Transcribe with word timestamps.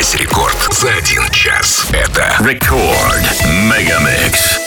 Здесь 0.00 0.14
рекорд 0.14 0.56
за 0.70 0.90
один 0.90 1.28
час. 1.32 1.84
Это 1.90 2.32
Рекорд 2.38 3.44
Мегамикс. 3.64 4.60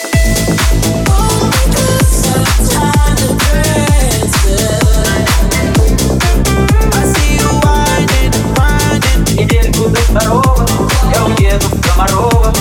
Недельку 9.32 9.88
до 9.88 10.02
второго 10.02 10.67
я 11.15 11.23
уеду 11.23 11.68
в 11.68 11.82
Комарово. 11.82 12.54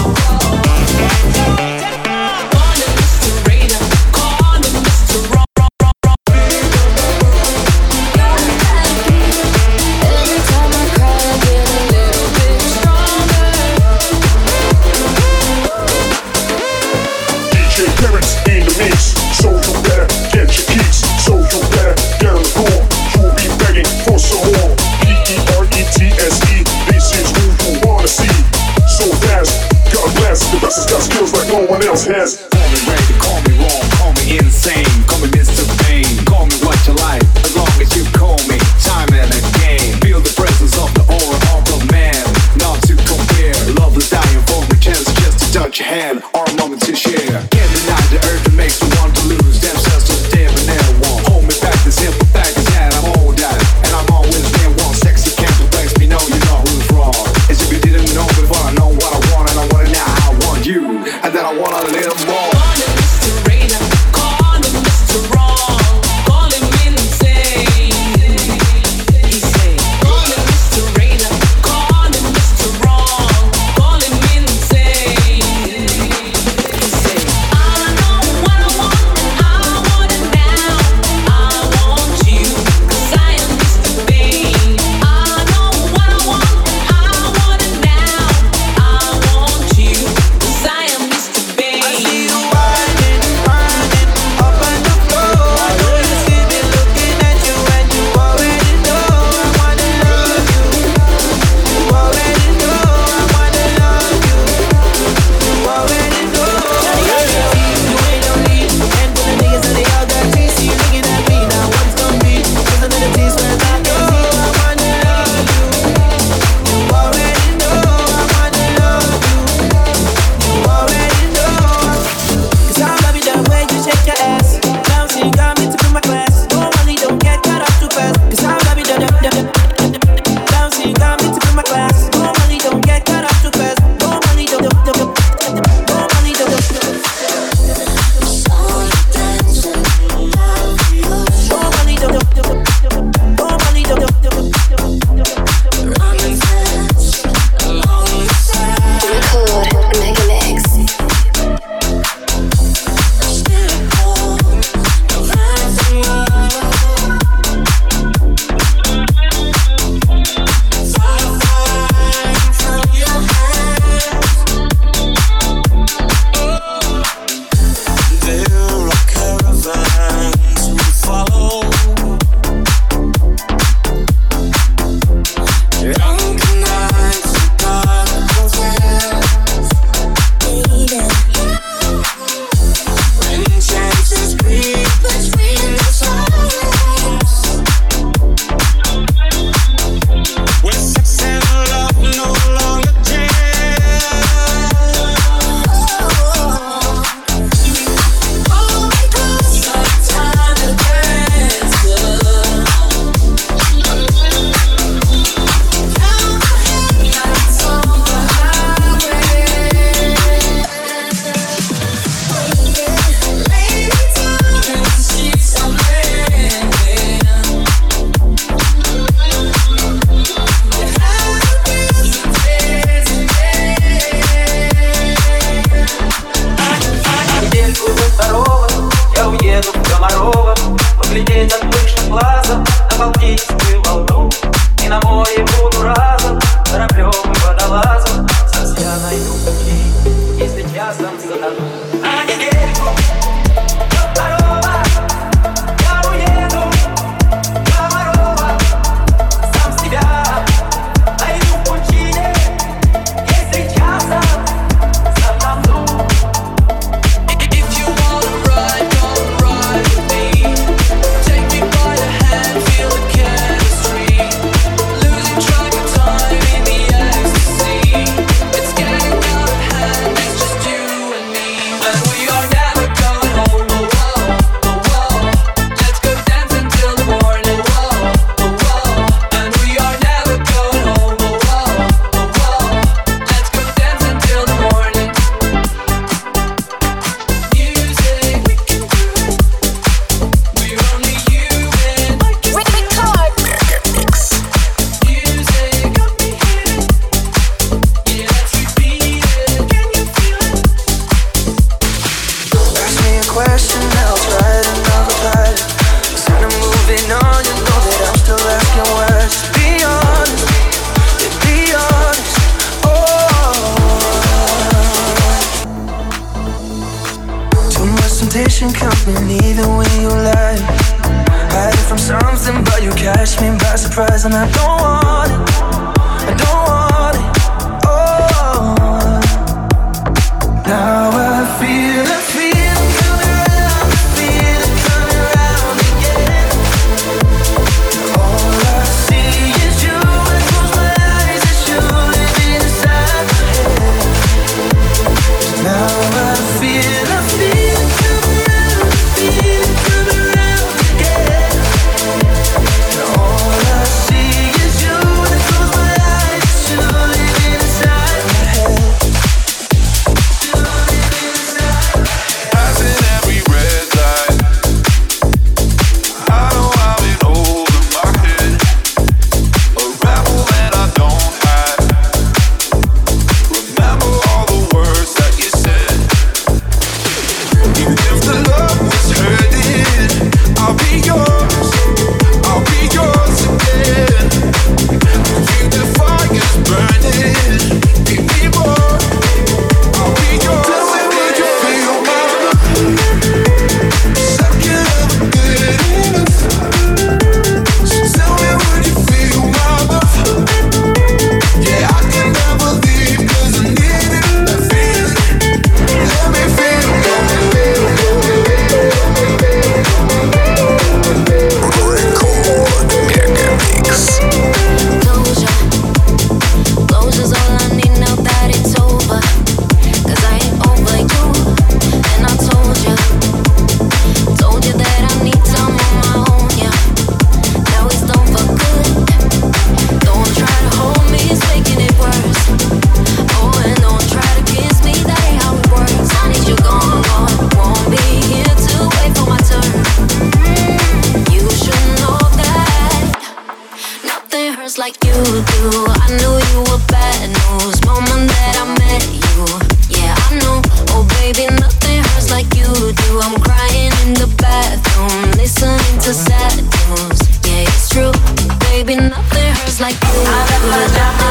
gotta. 460.89 461.30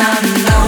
unknown 0.00 0.67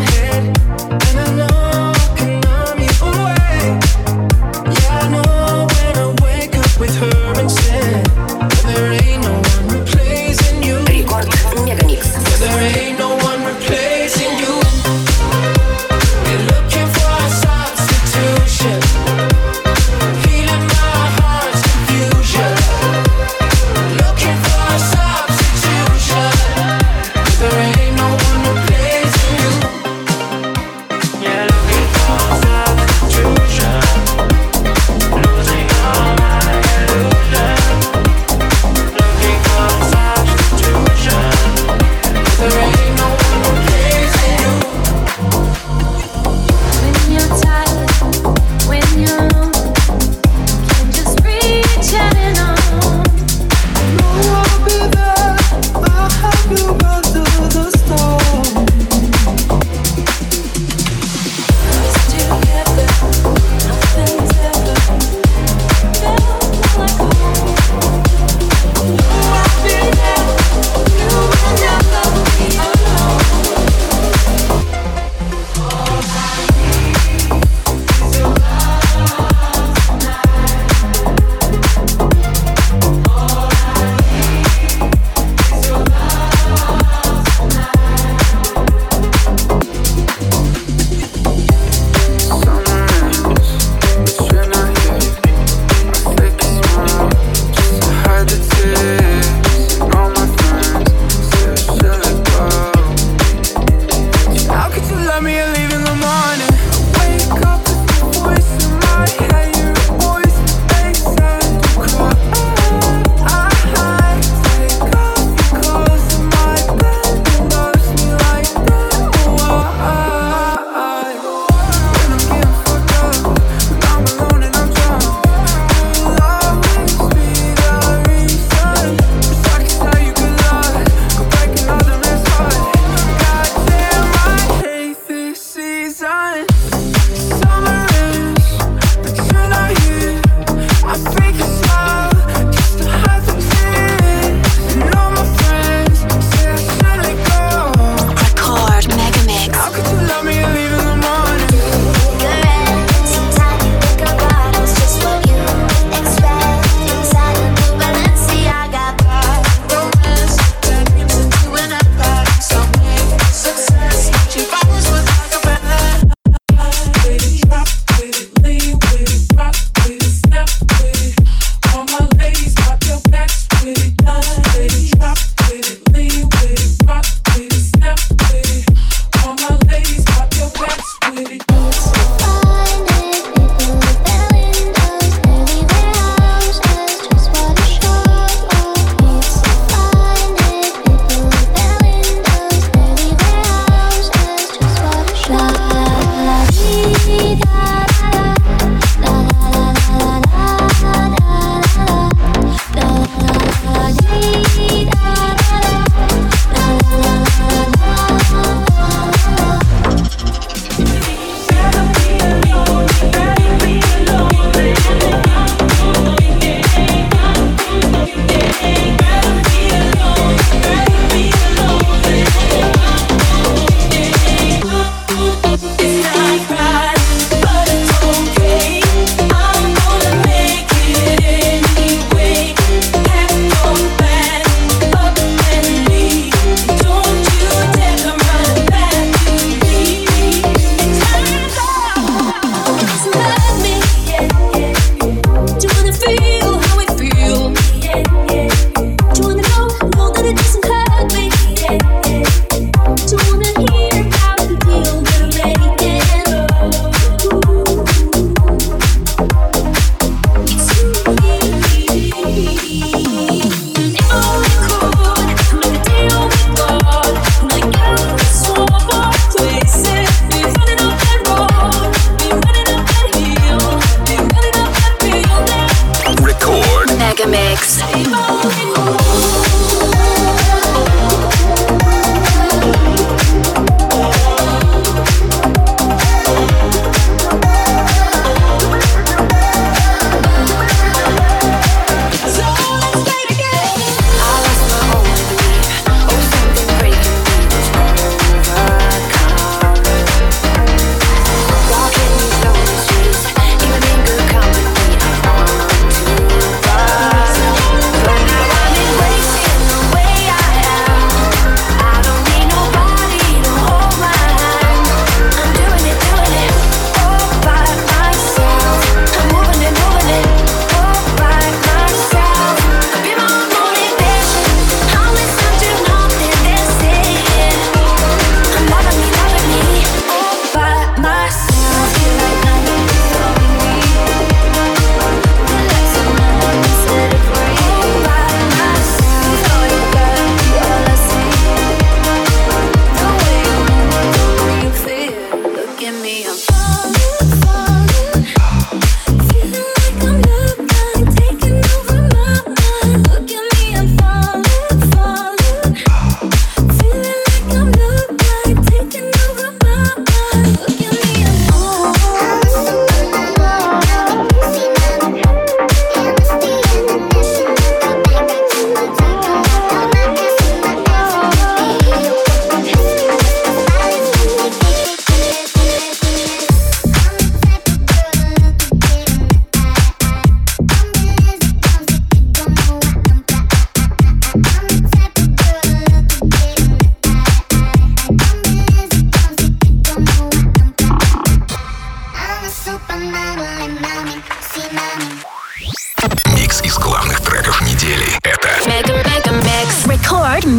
head, 0.00 0.58
and 1.08 1.20
I 1.20 1.36
know. 1.36 1.73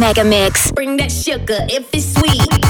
Mega 0.06 0.22
Mix. 0.22 0.70
Bring 0.70 0.96
that 0.98 1.10
sugar 1.10 1.66
if 1.68 1.92
it's 1.92 2.14
sweet. 2.14 2.65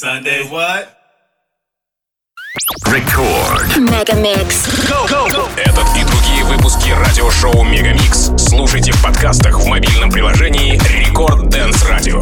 Sunday 0.00 0.48
what? 0.48 0.90
Рекорд. 2.86 3.76
Мегамикс. 3.78 4.68
Этот 5.56 5.96
и 5.96 6.04
другие 6.04 6.44
выпуски 6.44 6.90
радиошоу 6.90 7.64
Мегамикс 7.64 8.30
слушайте 8.36 8.92
в 8.92 9.02
подкастах 9.02 9.58
в 9.58 9.66
мобильном 9.66 10.08
приложении 10.12 10.78
Рекорд 11.04 11.48
Дэнс 11.48 11.84
Радио. 11.88 12.20